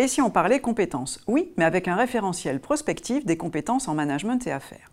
Et 0.00 0.08
si 0.08 0.22
on 0.22 0.30
parlait 0.30 0.60
compétences 0.60 1.20
Oui, 1.26 1.52
mais 1.58 1.66
avec 1.66 1.86
un 1.86 1.94
référentiel 1.94 2.58
prospectif 2.58 3.26
des 3.26 3.36
compétences 3.36 3.86
en 3.86 3.92
management 3.92 4.46
et 4.46 4.50
affaires. 4.50 4.88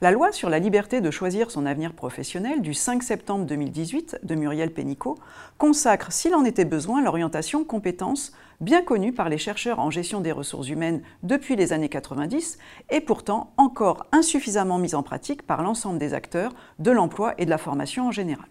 La 0.00 0.10
loi 0.10 0.32
sur 0.32 0.48
la 0.48 0.58
liberté 0.58 1.02
de 1.02 1.10
choisir 1.10 1.50
son 1.50 1.66
avenir 1.66 1.92
professionnel 1.92 2.62
du 2.62 2.72
5 2.72 3.02
septembre 3.02 3.44
2018 3.44 4.20
de 4.22 4.34
Muriel 4.34 4.72
Pénicaud 4.72 5.18
consacre, 5.58 6.12
s'il 6.12 6.34
en 6.34 6.46
était 6.46 6.64
besoin, 6.64 7.02
l'orientation 7.02 7.62
compétences 7.62 8.32
bien 8.62 8.80
connue 8.80 9.12
par 9.12 9.28
les 9.28 9.36
chercheurs 9.36 9.80
en 9.80 9.90
gestion 9.90 10.22
des 10.22 10.32
ressources 10.32 10.70
humaines 10.70 11.02
depuis 11.22 11.54
les 11.54 11.74
années 11.74 11.90
90 11.90 12.56
et 12.88 13.02
pourtant 13.02 13.52
encore 13.58 14.06
insuffisamment 14.12 14.78
mise 14.78 14.94
en 14.94 15.02
pratique 15.02 15.42
par 15.42 15.62
l'ensemble 15.62 15.98
des 15.98 16.14
acteurs 16.14 16.54
de 16.78 16.90
l'emploi 16.90 17.34
et 17.36 17.44
de 17.44 17.50
la 17.50 17.58
formation 17.58 18.06
en 18.06 18.12
général. 18.12 18.46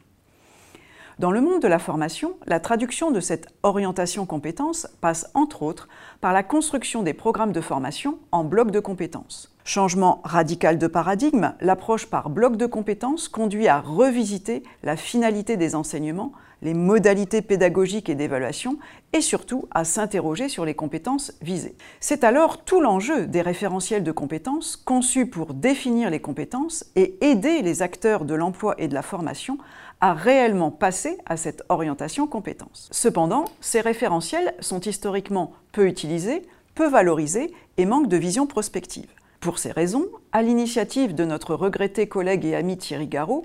Dans 1.19 1.31
le 1.31 1.41
monde 1.41 1.63
de 1.63 1.67
la 1.67 1.79
formation, 1.79 2.37
la 2.45 2.59
traduction 2.59 3.09
de 3.09 3.19
cette 3.19 3.47
orientation 3.63 4.27
compétences 4.27 4.87
passe 5.01 5.31
entre 5.33 5.63
autres 5.63 5.89
par 6.21 6.31
la 6.31 6.43
construction 6.43 7.01
des 7.01 7.15
programmes 7.15 7.53
de 7.53 7.61
formation 7.61 8.19
en 8.31 8.43
blocs 8.43 8.69
de 8.69 8.79
compétences. 8.79 9.56
Changement 9.67 10.21
radical 10.23 10.77
de 10.77 10.87
paradigme, 10.87 11.53
l'approche 11.59 12.05
par 12.05 12.29
bloc 12.29 12.55
de 12.55 12.65
compétences 12.65 13.27
conduit 13.27 13.67
à 13.67 13.81
revisiter 13.81 14.63
la 14.81 14.95
finalité 14.95 15.57
des 15.57 15.75
enseignements, 15.75 16.31
les 16.61 16.73
modalités 16.73 17.41
pédagogiques 17.41 18.07
et 18.07 18.15
d'évaluation, 18.15 18.77
et 19.11 19.19
surtout 19.19 19.67
à 19.71 19.83
s'interroger 19.83 20.47
sur 20.47 20.63
les 20.63 20.73
compétences 20.73 21.33
visées. 21.41 21.75
C'est 21.99 22.23
alors 22.23 22.63
tout 22.63 22.79
l'enjeu 22.79 23.27
des 23.27 23.41
référentiels 23.41 24.05
de 24.05 24.11
compétences 24.13 24.77
conçus 24.77 25.25
pour 25.25 25.53
définir 25.53 26.09
les 26.11 26.21
compétences 26.21 26.85
et 26.95 27.17
aider 27.19 27.61
les 27.61 27.81
acteurs 27.81 28.23
de 28.23 28.35
l'emploi 28.35 28.73
et 28.77 28.87
de 28.87 28.93
la 28.93 29.01
formation 29.01 29.57
à 29.99 30.13
réellement 30.13 30.71
passer 30.71 31.17
à 31.25 31.35
cette 31.35 31.63
orientation 31.67 32.25
compétences. 32.25 32.87
Cependant, 32.93 33.43
ces 33.59 33.81
référentiels 33.81 34.55
sont 34.61 34.79
historiquement 34.79 35.51
peu 35.73 35.87
utilisés, 35.87 36.43
peu 36.73 36.87
valorisés 36.87 37.53
et 37.75 37.85
manquent 37.85 38.07
de 38.07 38.15
vision 38.15 38.47
prospective. 38.47 39.09
Pour 39.39 39.59
ces 39.59 39.71
raisons, 39.71 40.07
à 40.31 40.41
l'initiative 40.41 41.13
de 41.13 41.23
notre 41.23 41.53
regretté 41.53 42.07
collègue 42.07 42.45
et 42.45 42.55
ami 42.55 42.77
Thierry 42.77 43.07
Garot, 43.07 43.43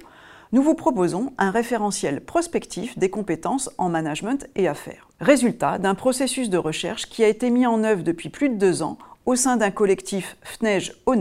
nous 0.53 0.63
vous 0.63 0.75
proposons 0.75 1.33
un 1.39 1.51
référentiel 1.51 2.21
prospectif 2.21 2.99
des 2.99 3.11
compétences 3.11 3.71
en 3.79 3.89
management 3.89 4.47
et 4.55 4.69
affaires. 4.69 5.09
Résultat 5.21 5.79
d'un 5.79 5.95
processus 5.95 6.51
de 6.51 6.59
recherche 6.59 7.09
qui 7.09 7.25
a 7.25 7.29
été 7.29 7.51
mis 7.51 7.67
en 7.67 7.85
œuvre 7.85 8.03
depuis 8.03 8.29
plus 8.29 8.49
de 8.49 8.57
deux 8.57 8.83
ans 8.83 8.99
au 9.25 9.37
sein 9.37 9.57
d'un 9.57 9.71
collectif 9.71 10.37
FNEJ 10.43 10.95
au 11.07 11.15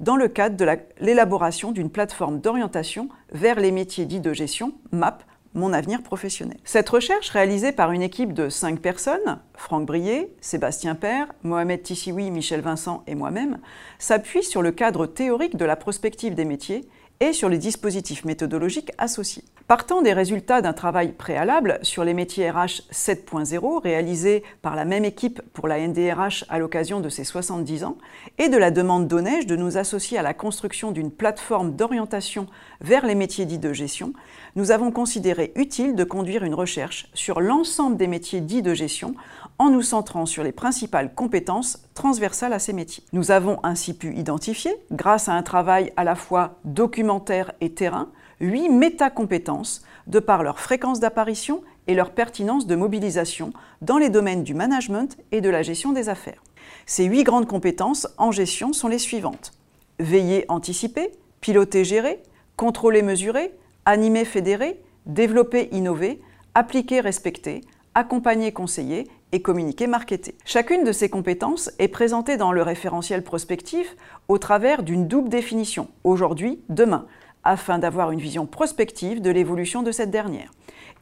dans 0.00 0.16
le 0.16 0.28
cadre 0.28 0.56
de 0.56 0.66
l'élaboration 0.98 1.72
d'une 1.72 1.90
plateforme 1.90 2.40
d'orientation 2.40 3.08
vers 3.32 3.60
les 3.60 3.70
métiers 3.70 4.06
dits 4.06 4.20
de 4.20 4.32
gestion, 4.32 4.72
MAP, 4.92 5.22
mon 5.54 5.72
avenir 5.72 6.02
professionnel. 6.02 6.58
Cette 6.64 6.88
recherche, 6.88 7.30
réalisée 7.30 7.72
par 7.72 7.92
une 7.92 8.02
équipe 8.02 8.32
de 8.32 8.48
cinq 8.48 8.80
personnes, 8.80 9.40
Franck 9.54 9.86
Brier, 9.86 10.34
Sébastien 10.40 10.94
Père, 10.94 11.28
Mohamed 11.42 11.82
Tissioui, 11.82 12.30
Michel 12.30 12.60
Vincent 12.60 13.02
et 13.06 13.14
moi-même, 13.14 13.58
s'appuie 13.98 14.42
sur 14.42 14.62
le 14.62 14.72
cadre 14.72 15.06
théorique 15.06 15.56
de 15.56 15.64
la 15.64 15.76
prospective 15.76 16.34
des 16.34 16.44
métiers 16.44 16.88
et 17.20 17.32
sur 17.32 17.48
les 17.48 17.58
dispositifs 17.58 18.24
méthodologiques 18.24 18.92
associés. 18.98 19.44
Partant 19.66 20.02
des 20.02 20.12
résultats 20.12 20.60
d'un 20.60 20.74
travail 20.74 21.12
préalable 21.12 21.78
sur 21.80 22.04
les 22.04 22.12
métiers 22.12 22.50
RH 22.50 22.82
7.0 22.92 23.80
réalisé 23.80 24.42
par 24.60 24.76
la 24.76 24.84
même 24.84 25.06
équipe 25.06 25.40
pour 25.54 25.68
la 25.68 25.78
NDRH 25.78 26.44
à 26.50 26.58
l'occasion 26.58 27.00
de 27.00 27.08
ses 27.08 27.24
70 27.24 27.84
ans 27.84 27.96
et 28.36 28.50
de 28.50 28.58
la 28.58 28.70
demande 28.70 29.08
d'Onej 29.08 29.46
de 29.46 29.56
nous 29.56 29.78
associer 29.78 30.18
à 30.18 30.22
la 30.22 30.34
construction 30.34 30.90
d'une 30.90 31.10
plateforme 31.10 31.76
d'orientation 31.76 32.46
vers 32.82 33.06
les 33.06 33.14
métiers 33.14 33.46
dits 33.46 33.58
de 33.58 33.72
gestion, 33.72 34.12
nous 34.54 34.70
avons 34.70 34.90
considéré 34.90 35.50
utile 35.56 35.94
de 35.94 36.04
conduire 36.04 36.44
une 36.44 36.52
recherche 36.52 37.08
sur 37.14 37.40
l'ensemble 37.40 37.96
des 37.96 38.06
métiers 38.06 38.42
dits 38.42 38.60
de 38.60 38.74
gestion 38.74 39.14
en 39.58 39.70
nous 39.70 39.80
centrant 39.80 40.26
sur 40.26 40.44
les 40.44 40.52
principales 40.52 41.14
compétences 41.14 41.78
transversales 41.94 42.52
à 42.52 42.58
ces 42.58 42.74
métiers. 42.74 43.04
Nous 43.14 43.30
avons 43.30 43.60
ainsi 43.62 43.96
pu 43.96 44.14
identifier, 44.14 44.76
grâce 44.92 45.30
à 45.30 45.32
un 45.32 45.42
travail 45.42 45.90
à 45.96 46.04
la 46.04 46.16
fois 46.16 46.58
documentaire 46.64 47.52
et 47.62 47.72
terrain, 47.72 48.10
huit 48.40 48.68
métacompétences 48.68 49.84
de 50.06 50.18
par 50.18 50.42
leur 50.42 50.60
fréquence 50.60 51.00
d'apparition 51.00 51.62
et 51.86 51.94
leur 51.94 52.10
pertinence 52.10 52.66
de 52.66 52.76
mobilisation 52.76 53.52
dans 53.82 53.98
les 53.98 54.10
domaines 54.10 54.44
du 54.44 54.54
management 54.54 55.16
et 55.32 55.40
de 55.40 55.50
la 55.50 55.62
gestion 55.62 55.92
des 55.92 56.08
affaires. 56.08 56.42
Ces 56.86 57.04
huit 57.04 57.24
grandes 57.24 57.46
compétences 57.46 58.08
en 58.18 58.30
gestion 58.30 58.72
sont 58.72 58.88
les 58.88 58.98
suivantes. 58.98 59.52
Veiller, 59.98 60.44
anticiper, 60.48 61.12
piloter, 61.40 61.84
gérer, 61.84 62.22
contrôler, 62.56 63.02
mesurer, 63.02 63.52
animer, 63.84 64.24
fédérer, 64.24 64.80
développer, 65.06 65.68
innover, 65.72 66.20
appliquer, 66.54 67.00
respecter, 67.00 67.62
accompagner, 67.94 68.52
conseiller 68.52 69.08
et 69.32 69.42
communiquer, 69.42 69.86
marketer. 69.86 70.36
Chacune 70.44 70.84
de 70.84 70.92
ces 70.92 71.08
compétences 71.08 71.70
est 71.78 71.88
présentée 71.88 72.36
dans 72.36 72.52
le 72.52 72.62
référentiel 72.62 73.22
prospectif 73.22 73.96
au 74.28 74.38
travers 74.38 74.82
d'une 74.82 75.08
double 75.08 75.28
définition, 75.28 75.88
aujourd'hui, 76.02 76.60
demain, 76.68 77.06
afin 77.44 77.78
d'avoir 77.78 78.10
une 78.10 78.20
vision 78.20 78.46
prospective 78.46 79.20
de 79.20 79.30
l'évolution 79.30 79.82
de 79.82 79.92
cette 79.92 80.10
dernière. 80.10 80.50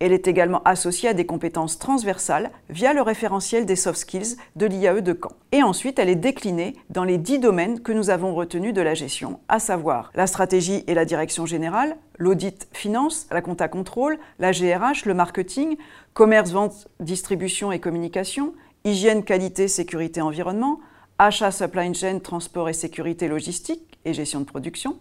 Elle 0.00 0.12
est 0.12 0.26
également 0.26 0.62
associée 0.64 1.10
à 1.10 1.14
des 1.14 1.26
compétences 1.26 1.78
transversales 1.78 2.50
via 2.68 2.92
le 2.92 3.02
référentiel 3.02 3.66
des 3.66 3.76
soft 3.76 4.00
skills 4.00 4.36
de 4.56 4.66
l'IAE 4.66 5.00
de 5.00 5.12
Caen. 5.12 5.30
Et 5.52 5.62
ensuite, 5.62 6.00
elle 6.00 6.08
est 6.08 6.16
déclinée 6.16 6.74
dans 6.90 7.04
les 7.04 7.18
dix 7.18 7.38
domaines 7.38 7.80
que 7.80 7.92
nous 7.92 8.10
avons 8.10 8.34
retenus 8.34 8.74
de 8.74 8.80
la 8.82 8.94
gestion, 8.94 9.38
à 9.48 9.60
savoir 9.60 10.10
la 10.16 10.26
stratégie 10.26 10.82
et 10.88 10.94
la 10.94 11.04
direction 11.04 11.46
générale, 11.46 11.96
l'audit 12.18 12.66
finance, 12.72 13.28
la 13.30 13.42
compta 13.42 13.68
contrôle, 13.68 14.18
la 14.40 14.50
GRH, 14.50 15.04
le 15.04 15.14
marketing, 15.14 15.76
commerce, 16.14 16.50
vente, 16.50 16.88
distribution 16.98 17.70
et 17.70 17.78
communication, 17.78 18.54
hygiène, 18.84 19.22
qualité, 19.22 19.68
sécurité, 19.68 20.20
environnement, 20.20 20.80
achat, 21.18 21.52
supply 21.52 21.94
chain, 21.94 22.18
transport 22.18 22.68
et 22.68 22.72
sécurité 22.72 23.28
logistique 23.28 24.00
et 24.04 24.14
gestion 24.14 24.40
de 24.40 24.46
production, 24.46 24.98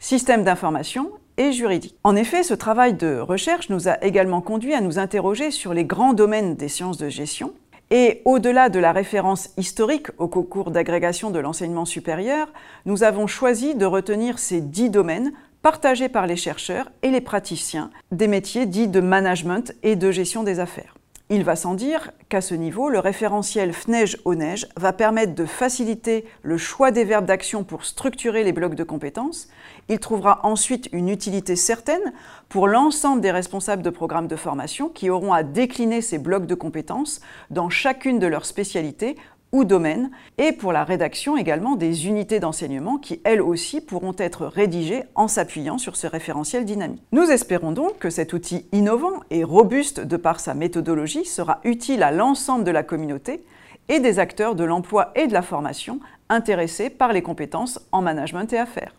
système 0.00 0.42
d'information 0.42 1.12
et 1.36 1.52
juridique. 1.52 1.96
En 2.02 2.16
effet, 2.16 2.42
ce 2.42 2.54
travail 2.54 2.94
de 2.94 3.20
recherche 3.20 3.70
nous 3.70 3.88
a 3.88 4.02
également 4.02 4.40
conduit 4.40 4.74
à 4.74 4.80
nous 4.80 4.98
interroger 4.98 5.52
sur 5.52 5.72
les 5.72 5.84
grands 5.84 6.14
domaines 6.14 6.56
des 6.56 6.68
sciences 6.68 6.98
de 6.98 7.08
gestion 7.08 7.52
et 7.90 8.22
au-delà 8.24 8.68
de 8.68 8.78
la 8.78 8.92
référence 8.92 9.50
historique 9.56 10.08
au 10.18 10.28
concours 10.28 10.70
d'agrégation 10.70 11.30
de 11.30 11.40
l'enseignement 11.40 11.84
supérieur, 11.84 12.48
nous 12.86 13.02
avons 13.02 13.26
choisi 13.26 13.74
de 13.74 13.84
retenir 13.84 14.38
ces 14.38 14.60
dix 14.60 14.90
domaines 14.90 15.32
partagés 15.60 16.08
par 16.08 16.26
les 16.26 16.36
chercheurs 16.36 16.90
et 17.02 17.10
les 17.10 17.20
praticiens 17.20 17.90
des 18.12 18.28
métiers 18.28 18.66
dits 18.66 18.88
de 18.88 19.00
management 19.00 19.74
et 19.82 19.96
de 19.96 20.10
gestion 20.10 20.44
des 20.44 20.60
affaires. 20.60 20.94
Il 21.32 21.44
va 21.44 21.54
sans 21.54 21.74
dire 21.74 22.10
qu'à 22.28 22.40
ce 22.40 22.56
niveau, 22.56 22.88
le 22.88 22.98
référentiel 22.98 23.72
FNEJ 23.72 24.18
au 24.24 24.34
neige 24.34 24.66
va 24.76 24.92
permettre 24.92 25.32
de 25.32 25.44
faciliter 25.44 26.24
le 26.42 26.58
choix 26.58 26.90
des 26.90 27.04
verbes 27.04 27.24
d'action 27.24 27.62
pour 27.62 27.84
structurer 27.84 28.42
les 28.42 28.50
blocs 28.50 28.74
de 28.74 28.82
compétences. 28.82 29.48
Il 29.88 30.00
trouvera 30.00 30.40
ensuite 30.42 30.88
une 30.90 31.08
utilité 31.08 31.54
certaine 31.54 32.12
pour 32.48 32.66
l'ensemble 32.66 33.20
des 33.20 33.30
responsables 33.30 33.82
de 33.82 33.90
programmes 33.90 34.26
de 34.26 34.34
formation 34.34 34.88
qui 34.88 35.08
auront 35.08 35.32
à 35.32 35.44
décliner 35.44 36.02
ces 36.02 36.18
blocs 36.18 36.46
de 36.46 36.56
compétences 36.56 37.20
dans 37.50 37.70
chacune 37.70 38.18
de 38.18 38.26
leurs 38.26 38.44
spécialités 38.44 39.14
ou 39.52 39.64
domaines, 39.64 40.10
et 40.38 40.52
pour 40.52 40.72
la 40.72 40.84
rédaction 40.84 41.36
également 41.36 41.76
des 41.76 42.06
unités 42.06 42.40
d'enseignement 42.40 42.98
qui, 42.98 43.20
elles 43.24 43.42
aussi, 43.42 43.80
pourront 43.80 44.14
être 44.18 44.46
rédigées 44.46 45.02
en 45.14 45.28
s'appuyant 45.28 45.78
sur 45.78 45.96
ce 45.96 46.06
référentiel 46.06 46.64
dynamique. 46.64 47.02
Nous 47.12 47.30
espérons 47.30 47.72
donc 47.72 47.98
que 47.98 48.10
cet 48.10 48.32
outil 48.32 48.66
innovant 48.72 49.20
et 49.30 49.44
robuste 49.44 50.00
de 50.00 50.16
par 50.16 50.40
sa 50.40 50.54
méthodologie 50.54 51.24
sera 51.24 51.60
utile 51.64 52.02
à 52.02 52.12
l'ensemble 52.12 52.64
de 52.64 52.70
la 52.70 52.82
communauté 52.82 53.44
et 53.88 54.00
des 54.00 54.18
acteurs 54.18 54.54
de 54.54 54.64
l'emploi 54.64 55.10
et 55.16 55.26
de 55.26 55.32
la 55.32 55.42
formation 55.42 56.00
intéressés 56.28 56.90
par 56.90 57.12
les 57.12 57.22
compétences 57.22 57.80
en 57.90 58.02
management 58.02 58.52
et 58.52 58.58
affaires. 58.58 58.94